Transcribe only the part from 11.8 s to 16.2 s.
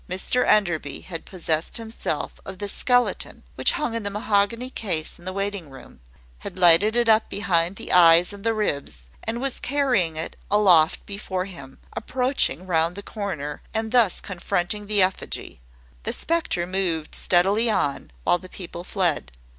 approaching round the corner, and thus confronting the effigy. The